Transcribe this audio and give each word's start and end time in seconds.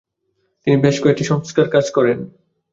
তিনি 0.67 0.77
বেশ 0.77 0.95
কয়েকটি 1.03 1.23
সংস্কার 1.23 1.65
কাজ 1.69 1.85
করেন। 1.91 2.17